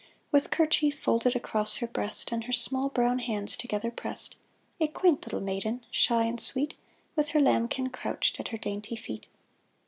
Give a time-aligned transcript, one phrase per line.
[0.31, 4.35] With kerchief folded across her breast, And her small brown hands together pressed,
[4.79, 6.73] A quaint little maiden, shy and sweet,
[7.15, 9.27] With her lambkin crouched at her dainty feet.